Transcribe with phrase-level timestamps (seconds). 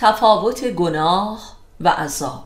[0.00, 2.44] تفاوت گناه و عذاب.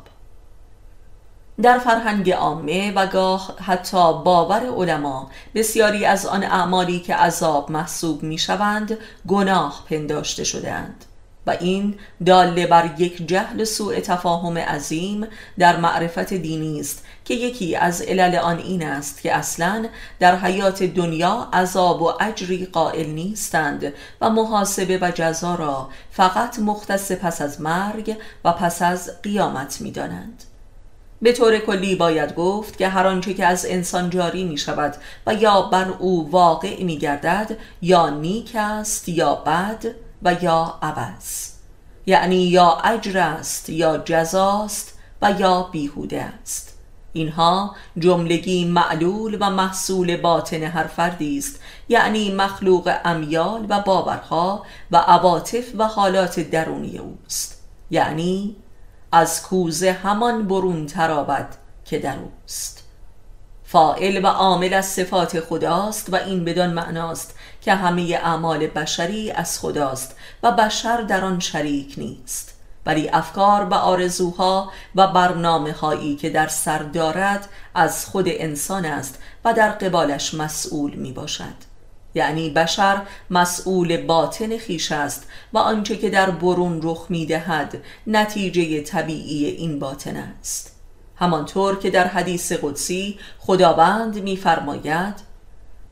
[1.63, 8.23] در فرهنگ عامه و گاه حتی باور علما بسیاری از آن اعمالی که عذاب محسوب
[8.23, 11.05] می شوند گناه پنداشته شدهاند.
[11.47, 11.95] و این
[12.27, 15.27] داله بر یک جهل سوء تفاهم عظیم
[15.59, 19.87] در معرفت دینی است که یکی از علل آن این است که اصلا
[20.21, 27.13] در حیات دنیا عذاب و اجری قائل نیستند و محاسبه و جزا را فقط مختص
[27.13, 30.43] پس از مرگ و پس از قیامت می دانند.
[31.23, 34.95] به طور کلی باید گفت که هر آنچه که از انسان جاری می شود
[35.27, 39.85] و یا بر او واقع می گردد یا نیک است یا بد
[40.25, 41.49] و یا عوض.
[42.07, 46.79] یعنی یا اجر است یا جزاست و یا بیهوده است.
[47.13, 51.61] اینها جملگی معلول و محصول باطن هر فردی است.
[51.89, 57.63] یعنی مخلوق امیال و باورها و عواطف و حالات درونی اوست.
[57.91, 58.57] یعنی
[59.13, 62.82] از کوزه همان برون ترابد که در اوست.
[63.73, 69.59] فائل و عامل از صفات خداست و این بدان معناست که همه اعمال بشری از
[69.61, 72.55] خداست و بشر در آن شریک نیست.
[72.87, 79.19] ولی افکار و آرزوها و برنامه هایی که در سر دارد از خود انسان است
[79.45, 81.73] و در قبالش مسئول می باشد
[82.15, 88.81] یعنی بشر مسئول باطن خیش است و آنچه که در برون رخ می دهد نتیجه
[88.81, 90.72] طبیعی این باطن است.
[91.23, 95.15] همانطور که در حدیث قدسی خداوند میفرماید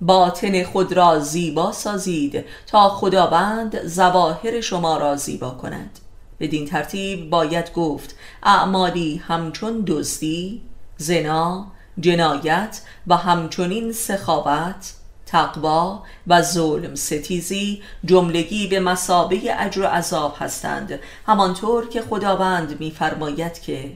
[0.01, 5.99] باطن خود را زیبا سازید تا خداوند زواهر شما را زیبا کند.
[6.41, 10.63] بدین ترتیب باید گفت اعمالی همچون دزدی
[10.97, 11.67] زنا
[12.01, 14.93] جنایت و همچنین سخاوت
[15.27, 20.99] تقوا و ظلم ستیزی جملگی به مسابه اجر و عذاب هستند.
[21.27, 23.93] همانطور که خداوند میفرماید که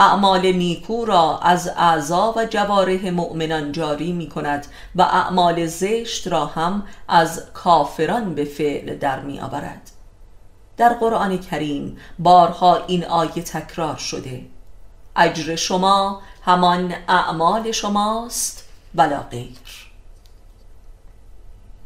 [0.00, 6.46] اعمال نیکو را از اعضا و جواره مؤمنان جاری می کند و اعمال زشت را
[6.46, 9.90] هم از کافران به فعل در می آورد
[10.76, 14.46] در قرآن کریم بارها این آیه تکرار شده.
[15.16, 18.64] اجر شما همان اعمال شماست
[18.94, 19.90] ولا غیر.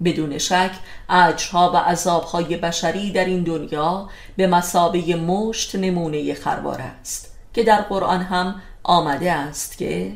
[0.05, 0.71] بدون شک
[1.09, 7.32] اجرها و عذابهای بشری در این دنیا به مسابه مشت نمونه خروار است.
[7.55, 10.13] که در قرآن هم آمده است که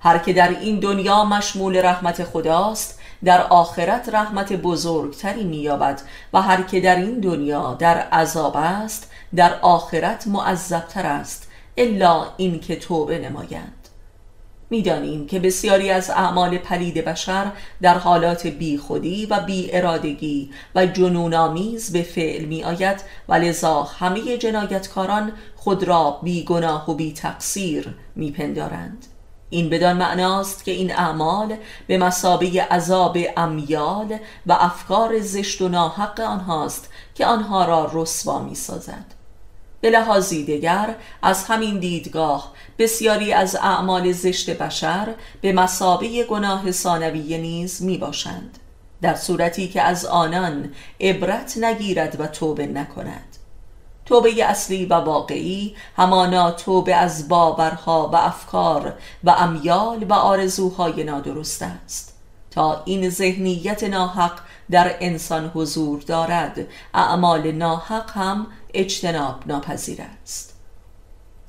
[0.00, 6.00] هر که در این دنیا مشمول رحمت خداست در آخرت رحمت بزرگتری مییابد
[6.32, 12.60] و هر که در این دنیا در عذاب است در آخرت معذبتر است الا این
[12.60, 13.79] که توبه نمایند
[14.70, 20.86] می‌دانیم که بسیاری از اعمال پلید بشر در حالات بی خودی و بی ارادگی و
[20.86, 27.12] جنونآمیز به فعل می آید و لذا همه جنایتکاران خود را بی گناه و بی
[27.12, 29.06] تقصیر می پندارند.
[29.50, 31.56] این بدان معناست که این اعمال
[31.86, 38.54] به مسابه عذاب امیال و افکار زشت و ناحق آنهاست که آنها را رسوا می
[38.54, 39.19] سازد.
[39.80, 47.38] به لحاظی دیگر از همین دیدگاه بسیاری از اعمال زشت بشر به مسابه گناه ثانویه
[47.38, 48.58] نیز می باشند
[49.02, 53.36] در صورتی که از آنان عبرت نگیرد و توبه نکند.
[54.06, 61.62] توبه اصلی و واقعی همانا توبه از باورها و افکار و امیال و آرزوهای نادرست
[61.62, 62.09] است.
[62.50, 64.40] تا این ذهنیت ناحق
[64.70, 66.66] در انسان حضور دارد.
[66.94, 70.54] اعمال ناحق هم اجتناب ناپذیر است.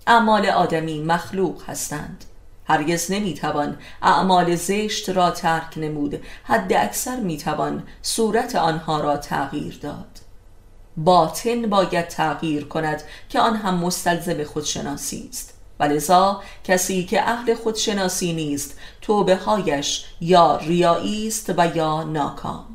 [0.08, 2.26] اعمال آدمی مخلوق هستند.
[2.66, 6.24] هرگز نمی‌توان اعمال زشت را ترک نمود.
[6.44, 10.20] حد اکثر می‌توان صورت آنها را تغییر داد.
[10.98, 15.54] باطن باید تغییر کند که آن هم مستلزم خودشناسی است.
[15.82, 22.66] ولذا کسی که اهل خودشناسی نیست توبه هایش یا ریایی است و یا ناکام.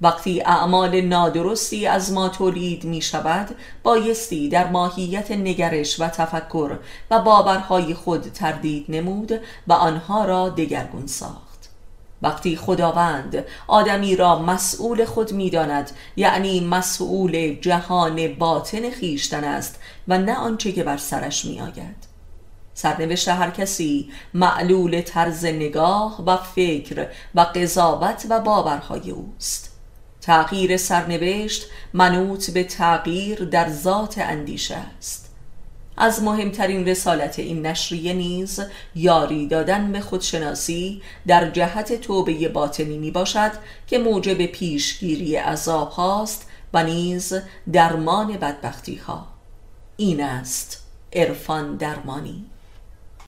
[0.00, 6.78] وقتی اعمال نادرستی از ما تولید می شود بایستی در ماهیت نگرش و تفکر
[7.10, 11.48] و باورهای خود تردید نمود و آنها را دگرگون ساخت.
[12.22, 20.18] وقتی خداوند آدمی را مسئول خود می داند یعنی مسئول جهان باطن خیشتن است و
[20.18, 22.07] نه آنچه که بر سرش می آید
[22.78, 29.72] سرنوشت هر کسی معلول طرز نگاه و فکر و قضاوت و باورهای اوست.
[30.20, 35.34] تغییر سرنوشت منوط به تغییر در ذات اندیشه است.
[35.96, 38.60] از مهمترین رسالت این نشریه نیز
[38.94, 43.52] یاری دادن به خودشناسی در جهت توبه باطنی می باشد
[43.86, 47.34] که موجب پیشگیری عذاب هاست و نیز
[47.72, 49.26] درمان بدبختی ها.
[49.96, 50.82] این است
[51.12, 52.44] عرفان درمانی.